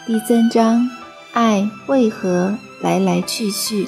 [0.06, 0.88] 第三章，
[1.34, 3.88] 爱为何来来去去？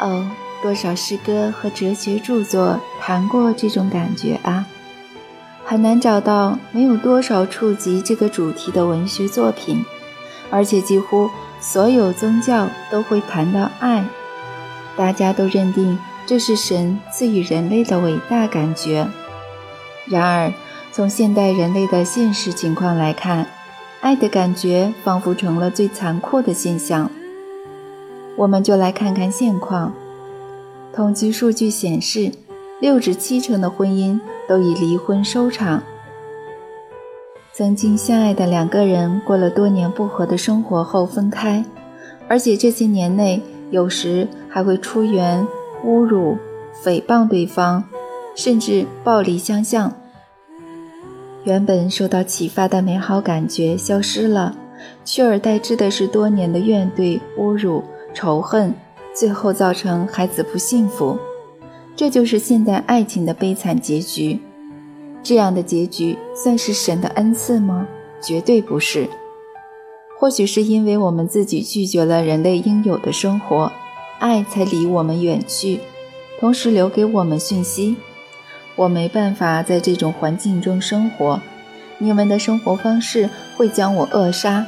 [0.00, 0.26] 哦，
[0.62, 4.66] 多少诗歌和哲学著作谈过这种感觉啊！
[5.64, 9.84] 很难找到没有多少触及这个主题的文学作品，
[10.50, 11.28] 而且几乎
[11.60, 14.04] 所有宗教都会谈到爱，
[14.96, 19.06] 大家都认定这是神赐予人类的伟大感觉。
[20.06, 20.52] 然而，
[20.90, 23.46] 从现代人类的现实情况来看，
[24.00, 27.10] 爱的感觉仿佛成了最残酷的现象。
[28.36, 29.92] 我们就来看看现况。
[30.92, 32.30] 统计数据显示，
[32.80, 35.82] 六至七成的婚姻都以离婚收场。
[37.52, 41.64] 曾经相爱的两个人，过了多年不和的生活后分开，
[42.28, 45.44] 而且这些年内有时还会出言
[45.84, 46.38] 侮辱、
[46.84, 47.82] 诽谤对方，
[48.36, 49.92] 甚至暴力相向。
[51.48, 54.54] 原本受到启发的美好感觉消失了，
[55.02, 57.82] 取而代之的是多年的怨怼、侮辱、
[58.12, 58.74] 仇恨，
[59.14, 61.18] 最后造成孩子不幸福。
[61.96, 64.38] 这就是现代爱情的悲惨结局。
[65.22, 67.88] 这样的结局算是神的恩赐吗？
[68.20, 69.08] 绝对不是。
[70.18, 73.72] 或许是因为我们自己拒绝了人类应有的生活，
[74.18, 75.80] 爱才离我们远去，
[76.38, 77.96] 同时留给我们讯息。
[78.78, 81.40] 我没办法在这种环境中生活，
[81.98, 84.64] 你们的生活方式会将我扼杀，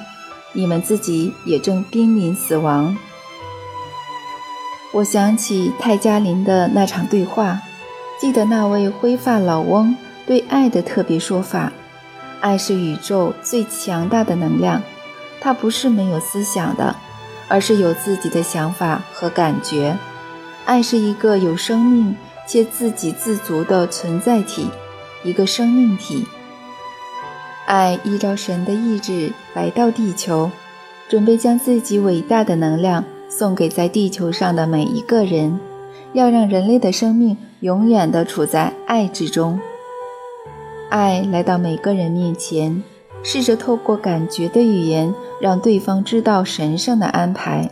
[0.53, 2.97] 你们自己也正濒临死亡。
[4.91, 7.61] 我想起泰加林的那场对话，
[8.21, 9.97] 记得那位灰发老翁
[10.27, 11.73] 对爱的特别说法：
[12.41, 14.83] 爱是宇宙最强大的能量，
[15.41, 16.97] 它不是没有思想的，
[17.47, 19.97] 而是有自己的想法和感觉。
[20.65, 22.17] 爱是一个有生命。
[22.51, 24.67] 且自给自足的存在体，
[25.23, 26.27] 一个生命体。
[27.65, 30.51] 爱依照神的意志来到地球，
[31.09, 35.61] 准备将自己伟大的能量送给在地球上的每一个人，
[36.13, 39.61] 要让人类的生命永远的处在爱之中。
[40.89, 42.83] 爱来到每个人面前，
[43.23, 47.71] 试着透过感觉的语言让对方知道神圣的安排。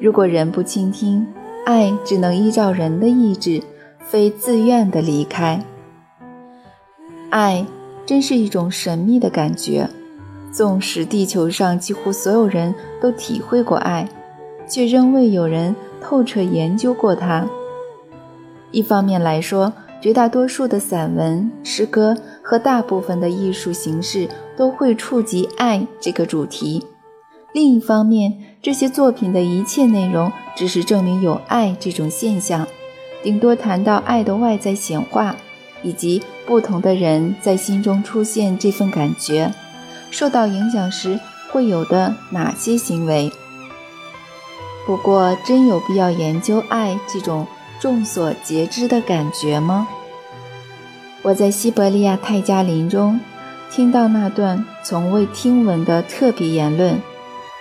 [0.00, 1.24] 如果人不倾听，
[1.64, 3.62] 爱只能依照人的意志，
[4.00, 5.64] 非自愿的离开。
[7.30, 7.64] 爱
[8.04, 9.88] 真是一种神秘的感觉，
[10.52, 14.08] 纵使地球上几乎所有人都体会过爱，
[14.68, 17.48] 却仍未有人透彻研究过它。
[18.72, 26.84] 一方面来说，绝大多数的散文、诗歌和大部分的艺术形式都会触及爱这个主题。
[27.52, 32.66] 另一方面，这些作品的一切内容只是证明有爱这种现象，
[33.22, 35.34] 顶多谈到爱的外在显化，
[35.82, 39.50] 以及不同的人在心中出现这份感觉，
[40.10, 41.18] 受到影响时
[41.50, 43.32] 会有的哪些行为。
[44.84, 47.46] 不过，真有必要研究爱这种
[47.80, 49.88] 众所皆知的感觉吗？
[51.22, 53.18] 我在西伯利亚泰加林中
[53.70, 57.00] 听到那段从未听闻的特别言论。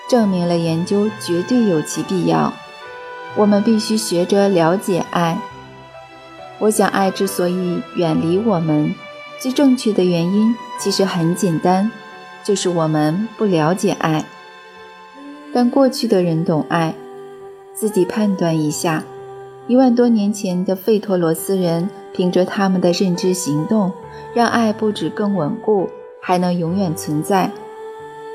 [0.09, 2.51] 证明了研究绝对有其必要。
[3.37, 5.39] 我们必须学着了解爱。
[6.57, 8.93] 我想，爱之所以远离我们，
[9.39, 11.89] 最正确的原因其实很简单，
[12.43, 14.25] 就是我们不了解爱。
[15.53, 16.95] 但过去的人懂爱，
[17.73, 19.03] 自己判断一下。
[19.67, 23.91] 一万多年前的费托罗斯人，凭着他们的认知行动，
[24.33, 25.87] 让爱不止更稳固，
[26.19, 27.51] 还能永远存在。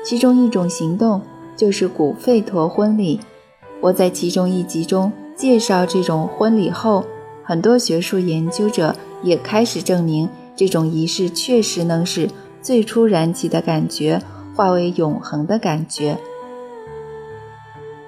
[0.05, 1.21] 其中一种行动
[1.55, 3.19] 就是古费陀婚礼。
[3.81, 7.05] 我在其中一集中介绍这种婚礼后，
[7.43, 12.29] 很多学术研究者也开始证明，这种仪式确实能使
[12.61, 14.21] 最初燃起的感觉
[14.55, 16.17] 化为永恒的感觉。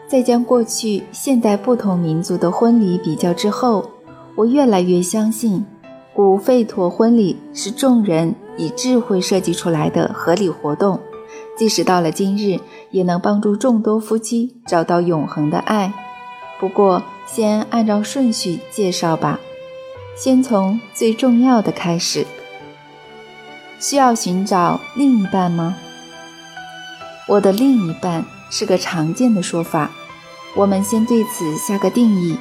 [0.07, 3.91] 在将过去、现代不同民族的婚礼比较之后，
[4.35, 5.65] 我越来越相信，
[6.15, 10.97] 古费陀婚礼是众人以智慧设计出来的合理活动，
[11.57, 12.59] 即使到了今日，
[12.91, 15.91] 也能帮助众多夫妻找到永恒的爱。
[16.59, 19.39] 不过，先按照顺序介绍吧，
[20.15, 22.25] 先从最重要的开始。
[23.79, 25.75] 需要寻找另一半吗？
[27.27, 28.23] 我的另一半。
[28.49, 29.91] 是个常见的说法，
[30.55, 32.37] 我们先对此下个定义。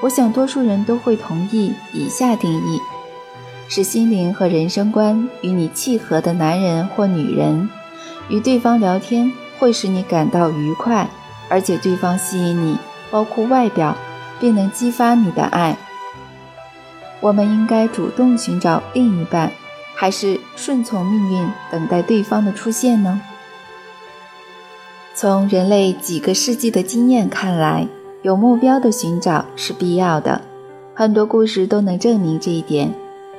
[0.00, 2.80] 我想多数人都会同意以下定义：
[3.68, 7.70] 是心灵和人生观与你契合的男人或女人，
[8.28, 11.08] 与对方聊天会使你感到愉快，
[11.48, 12.76] 而且对方吸引你，
[13.10, 13.96] 包括外表，
[14.40, 15.76] 并能激发你的爱。
[17.20, 19.50] 我们应该主动寻找另一半，
[19.94, 23.20] 还是顺从命运，等待对方的出现呢？
[25.14, 27.86] 从人类几个世纪的经验看来，
[28.22, 30.40] 有目标的寻找是必要的。
[30.94, 32.92] 很多故事都能证明这一点。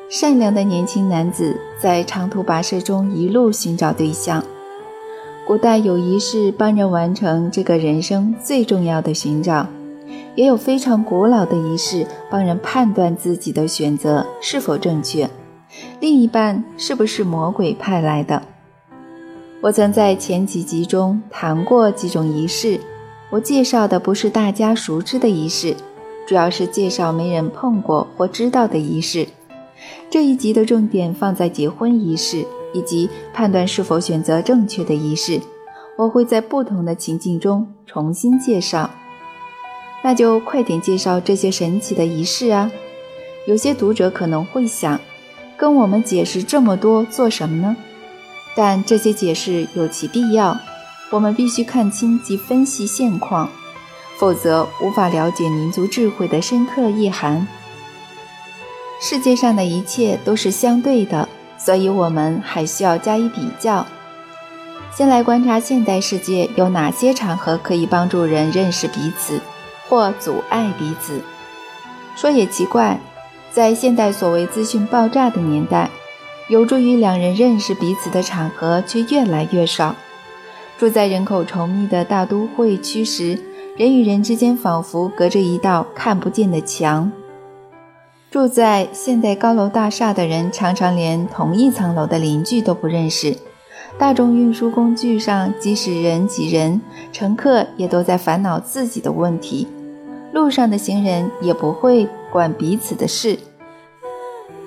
[0.09, 4.43] 善良的年轻男子在长途跋涉中一路寻找对象。
[5.47, 9.67] 古代有仪式帮人完成这个人生最重要的寻找，
[10.33, 15.29] 也有非常古老的仪式帮人判断自己的选择是否正确，
[15.99, 18.41] 另一半是不是魔鬼派来的。
[19.61, 22.79] 我曾在前几集中谈过几种仪式，
[23.29, 25.75] 我介绍的不是大家熟知的仪式，
[26.27, 29.27] 主要是介绍没人碰过或知道的仪式。
[30.09, 32.43] 这一集的重点放在结婚仪式
[32.75, 35.39] 以及判断是否选择正确的仪式，
[35.97, 38.89] 我会在不同的情境中重新介绍。
[40.03, 42.69] 那就快点介绍这些神奇的仪式啊！
[43.47, 44.99] 有些读者可能会想，
[45.57, 47.75] 跟我们解释这么多做什么呢？
[48.55, 50.59] 但这些解释有其必要，
[51.11, 53.49] 我们必须看清及分析现况，
[54.17, 57.47] 否则无法了解民族智慧的深刻意涵。
[59.01, 61.27] 世界上的一切都是相对的，
[61.65, 63.83] 所以我们还需要加以比较。
[64.93, 69.41] 先来观察现代世界有哪些场合可以帮助人认识彼此，
[69.89, 71.19] 或阻碍彼此。
[72.15, 72.99] 说也奇怪，
[73.51, 75.89] 在现代所谓资讯爆炸的年代。
[76.47, 79.95] 有助于两人认识彼此的场合却越来越少。
[80.77, 83.41] 住在人口稠密的大都会区时，
[83.75, 87.11] 人与人之间仿佛隔着一道看不见的墙。
[88.35, 93.33] 住在现代高楼大厦的人，常常连同一层楼的邻居都不认识。
[93.97, 96.81] 大众运输工具上，即使人挤人，
[97.13, 99.69] 乘客也都在烦恼自己的问题。
[100.33, 103.39] 路上的行人也不会管彼此的事。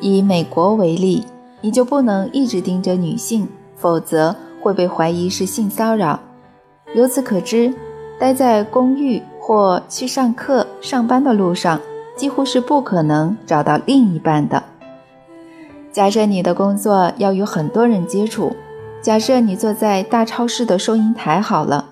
[0.01, 1.27] 以美国为例。
[1.61, 6.19] 你就不能一直盯着女性，否则会被怀疑是性骚扰。
[6.95, 7.75] 由此可知，
[8.19, 11.79] 待在公寓或去上课、上班的路上，
[12.19, 14.63] 几乎是不可能找到另一半的。
[15.93, 18.55] 假设你的工作要与很多人接触，
[19.01, 21.87] 假设你坐在大超市的收银台好了，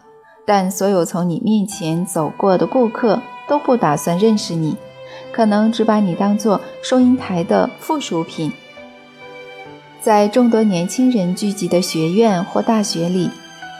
[0.44, 4.76] 但所有从你面前走过的顾客都不打算认识你，
[5.32, 8.52] 可能只把你当做收银台的附属品。
[10.00, 13.30] 在众多年轻人聚集的学院或大学里，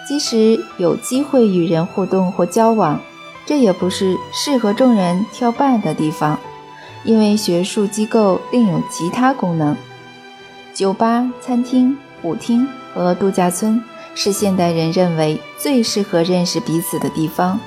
[0.08, 3.00] 即使有机会与人互动或交往，
[3.46, 6.38] 这也不是适合众人挑伴的地方，
[7.04, 9.76] 因为学术机构另有其他功能。
[10.74, 13.82] 酒吧、餐厅、舞厅和度假村
[14.14, 17.58] 是现代人认为最适合认识彼此的地方，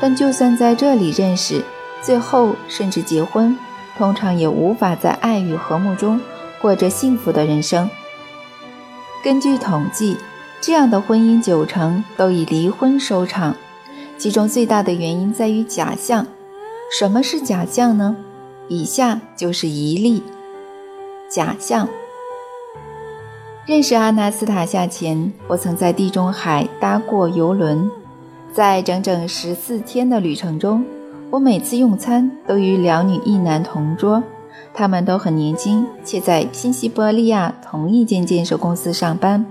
[0.00, 1.62] 但就算在这里认识，
[2.00, 3.56] 最后甚至结婚，
[3.98, 6.20] 通常也无法在爱与和睦中
[6.60, 7.88] 过着幸福的人生。
[9.22, 10.16] 根据统计，
[10.60, 13.54] 这样的婚姻九成都以离婚收场，
[14.18, 16.26] 其中最大的原因在于假象。
[16.98, 18.16] 什么是假象呢？
[18.68, 20.22] 以下就是一例
[21.28, 21.88] 假象。
[23.66, 27.90] 认识阿纳斯塔夏前，我曾在地中海搭过游轮，
[28.52, 30.84] 在整整十四天的旅程中，
[31.30, 34.22] 我每次用餐都与两女一男同桌，
[34.72, 39.44] 他们都很年轻，且在新西伯利亚同一间建设公司上班。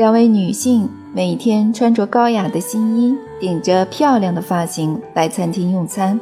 [0.00, 6.18] 两位女性每天穿着高雅的新衣，顶着漂亮的发型来餐厅用餐，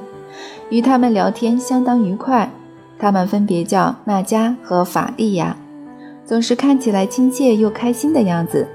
[0.68, 2.50] 与她们聊天相当愉快。
[2.98, 5.56] 她们分别叫娜佳和法利亚，
[6.26, 8.66] 总是看起来亲切又开心的样子。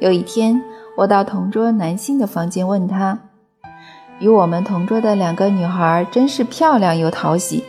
[0.00, 0.60] 有一天，
[0.96, 3.20] 我到同桌男性的房间问他
[4.18, 7.62] ：“与我们同桌的两个女孩真是漂亮又讨喜。”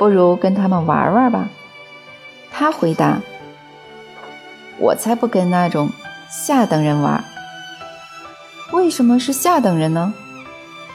[0.00, 1.50] 不如跟她们玩玩吧，
[2.50, 3.20] 他回答。
[4.78, 5.90] 我才不跟那种
[6.32, 7.22] 下等人玩。
[8.72, 10.14] 为什么是下等人呢？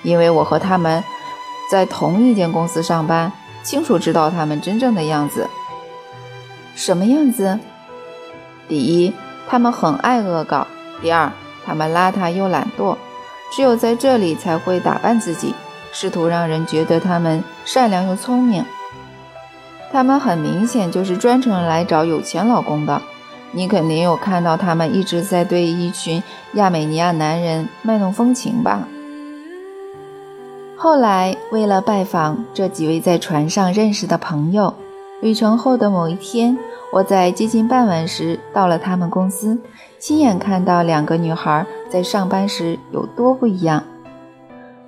[0.01, 1.03] 因为我和他们
[1.71, 3.31] 在同一间公司上班，
[3.61, 5.47] 清楚知道他们真正的样子。
[6.73, 7.59] 什么样子？
[8.67, 9.13] 第一，
[9.47, 10.65] 他们很爱恶搞；
[11.03, 11.31] 第二，
[11.63, 12.97] 他们邋遢又懒惰，
[13.55, 15.53] 只有在这里才会打扮自己，
[15.91, 18.65] 试图让人觉得他们善良又聪明。
[19.91, 22.99] 他们很明显就是专程来找有钱老公的，
[23.58, 26.22] 你肯定有看到他们一直在对一群
[26.53, 28.88] 亚美尼亚男人卖弄风情吧？
[30.78, 34.72] 后来，为了拜访这几位在船上认识的朋友，
[35.22, 36.55] 旅程后的某一天，
[36.93, 39.60] 我在接近傍晚时到了他们公司，
[39.97, 43.84] 亲眼看到两个女孩在上班时有多不一样。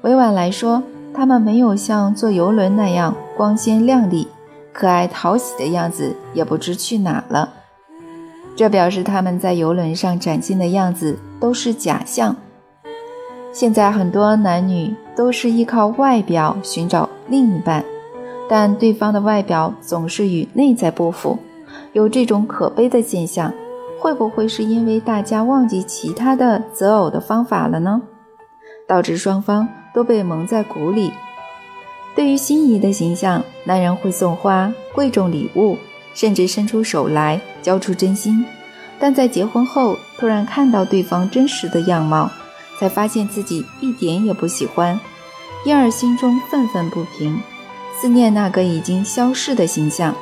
[0.03, 4.27] 委婉来说，她们没有像坐游轮那样光鲜亮丽。
[4.71, 7.49] 可爱讨喜的样子也不知去哪了，
[8.59, 12.35] 这表示他们在游轮上展现的样子都是假象。
[13.53, 17.81] 现在很多男女都是依靠外表寻找另一半，
[18.49, 21.39] 但对方的外表总是与内在不符，
[21.93, 23.49] 有这种可悲的现象，
[23.97, 28.01] 会不会是因为大家忘记其他的择偶的方法了呢？
[28.85, 31.13] 导致双方都被蒙在鼓里。
[32.13, 35.77] 对于心仪的形象，男人会送花、贵重礼物，
[36.19, 38.45] 甚至伸出手来交出真心。
[38.99, 42.29] 但在结婚后，突然看到对方真实的样貌，
[42.77, 44.99] 才发现自己一点也不喜欢，
[45.63, 47.41] 因而心中愤愤不平，
[47.97, 50.13] 思念那个已经消逝的形象。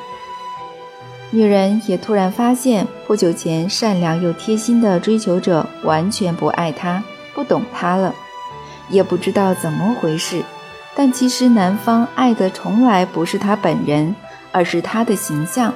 [1.31, 8.13] 女人也突然发现，不久前善良又贴心的追求者完全不爱她，不懂她了，
[8.89, 10.43] 也不知道怎么回事。
[10.95, 14.15] 但其实男方爱的从来不是她本人，
[14.51, 15.73] 而是她的形象。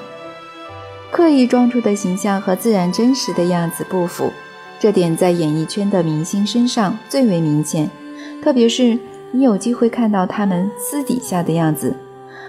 [1.12, 4.32] 刻意装出的形象和自然真实的样子不符，
[4.80, 7.90] 这点在演艺圈的明星身上最为明显。
[8.42, 8.98] 特别是
[9.32, 11.94] 你有机会看到他们私底下的样子。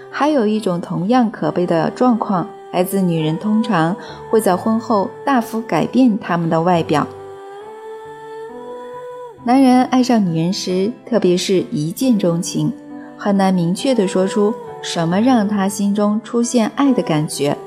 [0.09, 3.95] 还有一种同样可悲的状况，来自女人通常
[4.29, 7.05] 会在婚后大幅改变他们的外表。
[9.43, 12.71] 男人爱上女人时，特别是一见钟情，
[13.17, 17.57] 很难明确地说出什么让他心中出现爱的感觉，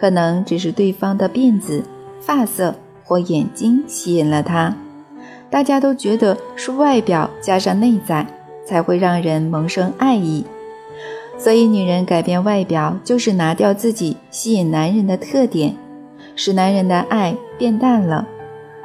[0.00, 1.84] 可能只是对方的辫子、
[2.20, 2.74] 发色
[3.04, 4.74] 或眼睛吸引了他。
[5.50, 8.26] 大家都觉得是外表加上内在
[8.64, 10.44] 才会让人萌生爱意，
[11.36, 15.76] 所以女人改变外表就是拿掉自己吸引男人的特点，
[16.34, 18.26] 使男人的爱变淡了。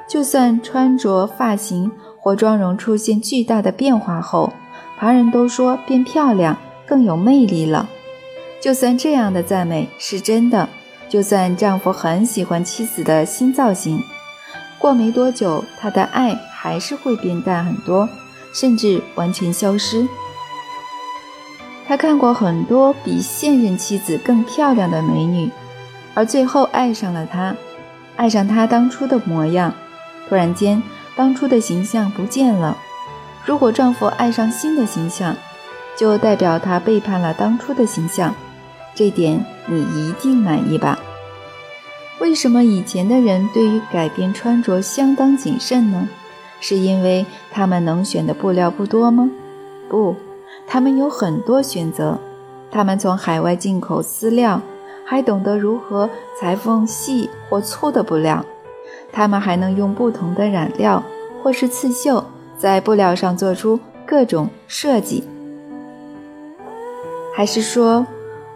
[0.10, 1.90] 就算穿着、发型。
[2.18, 4.52] 或妆容出现巨大的变化后，
[4.98, 6.58] 旁人都说变漂亮、
[6.88, 7.88] 更有魅力了。
[8.60, 10.68] 就算这样的赞美是真的，
[11.16, 14.04] 就算丈夫很喜欢妻子的新造型，
[14.78, 18.10] 过没多久，他的爱还是会变淡很多，
[18.54, 20.06] 甚至完全消失。
[21.88, 25.50] 他看过很多比现任妻子更漂亮的美女，
[26.14, 27.56] 而最后爱上了她，
[28.18, 29.74] 爱上她当初的模样。
[30.28, 30.84] 突然间。
[31.16, 32.78] 当初的形象不见了。
[33.46, 35.34] 如果丈夫爱上新的形象，
[35.98, 38.36] 就代表他背叛了当初的形象，
[38.94, 41.00] 这点你一定满意吧？
[42.20, 46.08] 为什么以前的人对于改变穿着相当谨慎呢？
[46.62, 49.30] 是因为他们能选的布料不多吗？
[49.90, 50.16] 不，
[50.66, 52.18] 他们有很多选择。
[52.72, 54.62] 他们从海外进口丝料，
[55.06, 56.10] 还懂得如何
[56.40, 58.44] 裁缝细或粗的布料。
[59.12, 61.04] 他们还能用不同的染料
[61.44, 62.24] 或是刺绣，
[62.58, 65.24] 在布料上做出各种设计。
[67.36, 68.08] 还是说，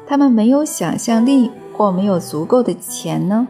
[0.07, 3.47] 他们没有想象力或没有足够的钱呢？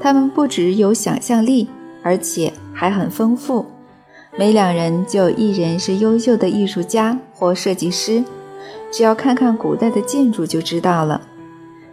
[0.00, 1.68] 他们不只有想象力，
[2.00, 3.66] 而且还很丰富。
[4.38, 8.22] 每两人就有一人是优秀的艺术家或设计师。
[8.92, 11.20] 只要看看古代的建筑就知道了，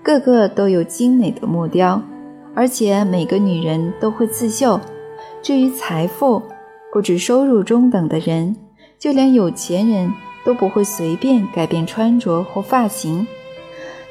[0.04, 2.00] 个个都有精美的木雕。
[2.54, 4.80] 而且每个女人都会刺绣。
[5.42, 6.40] 至于财富，
[6.94, 8.56] 不止收入中等的人，
[9.00, 10.14] 就连有钱人
[10.46, 13.26] 都不会随便改变穿着或发型。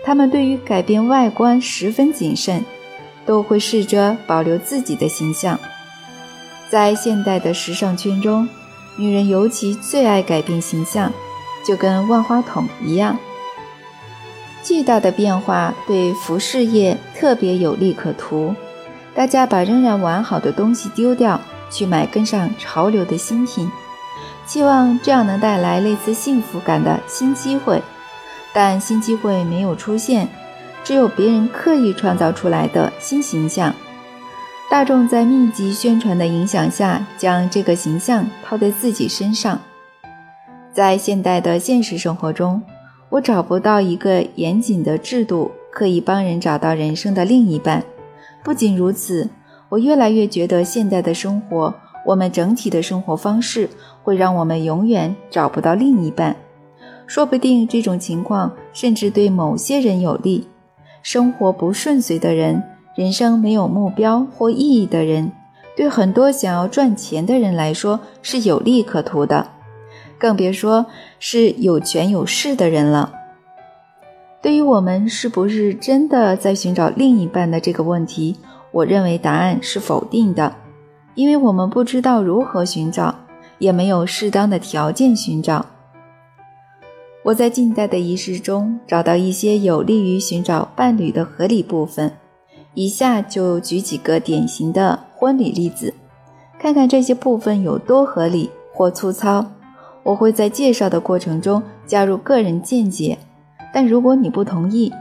[0.07, 2.65] 他们对于改变外观十分谨慎，
[3.27, 5.59] 都会试着保留自己的形象。
[6.71, 8.49] 在现代的时尚圈中，
[8.95, 11.13] 女人尤其最爱改变形象，
[11.67, 13.19] 就跟万花筒一样。
[14.63, 18.55] 巨大的变化对服饰业特别有利可图，
[19.13, 23.69] 大家把仍然完好的东西丢掉，去买跟上潮流的新品，
[24.47, 27.83] 期望这样能带来类似幸福感的新机会。
[28.57, 30.27] 但新机会没有出现，
[30.83, 33.75] 只有别人刻意创造出来的新形象。
[34.71, 39.61] 大众在密集宣传的影响下，将这个形象套在自己身上。
[40.73, 42.63] 在现代的现实生活中，
[43.11, 47.85] 我找不到一个严谨的制度可以帮人找到人生的另一半。
[48.43, 49.29] 不仅如此，
[49.69, 51.75] 我越来越觉得现代的生活，
[52.07, 53.69] 我们整体的生活方式
[54.03, 56.35] 会让我们永远找不到另一半。
[57.07, 60.47] 说不定这种情况甚至对某些人有利。
[61.03, 62.63] 生活不顺遂的人，
[62.97, 65.31] 人生没有目标或意义的人，
[65.77, 69.47] 对很多想要赚钱的人来说是有利可图的，
[70.19, 70.87] 更别说
[71.21, 73.13] 是有权有势的人了。
[74.43, 78.37] 对于我们是不是真的在寻找另一半的这个问题，
[78.73, 80.57] 我认为答案是否定的，
[81.15, 83.15] 因为我们不知道如何寻找，
[83.59, 85.67] 也没有适当的条件寻找。
[87.27, 92.13] 我在近代的仪式中找到一些有利于寻找伴侣的合理部分，
[92.75, 95.93] 以下就举几个典型的婚礼例子，
[96.57, 99.45] 看看这些部分有多合理或粗糙。
[100.05, 103.19] 我会在介绍的过程中加入个人见解，
[103.75, 104.93] 但如果你不同意，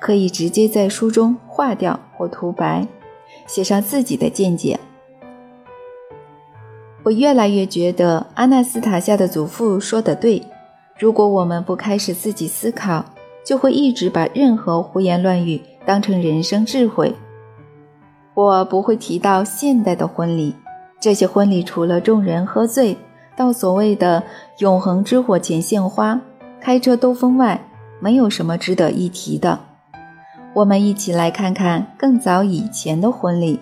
[0.00, 2.86] 可以直接在书中划掉或涂白，
[3.48, 4.78] 写上自己的见解。
[7.02, 10.40] 我越来越觉得阿纳斯塔夏的祖父说的对。
[10.98, 13.04] 如果我们不开始自己思考，
[13.44, 17.14] 就会一直把任何胡言乱语当成人生智慧。
[18.34, 20.54] 我不会提到现代的婚礼，
[21.00, 22.96] 这些婚礼除了众人喝醉，
[23.36, 24.22] 到所谓的
[24.58, 26.20] 永恒之火前献花、
[26.60, 27.60] 开车兜风外，
[28.00, 29.58] 没有什么值得一提的。
[30.54, 33.58] 我们一起来看看更早以前的婚礼。